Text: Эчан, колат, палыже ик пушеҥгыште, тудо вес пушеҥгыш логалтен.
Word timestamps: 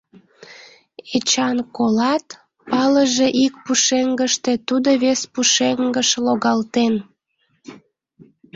Эчан, 1.17 1.57
колат, 1.75 2.25
палыже 2.69 3.27
ик 3.45 3.53
пушеҥгыште, 3.65 4.51
тудо 4.67 4.89
вес 5.03 5.21
пушеҥгыш 5.33 6.09
логалтен. 6.25 6.93